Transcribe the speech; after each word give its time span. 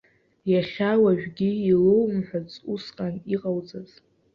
Иахьа 0.51 0.91
уажәгьы 1.03 1.49
илоумҳәац 1.71 2.49
усҟан 2.73 3.15
иҟауҵаз. 3.33 3.91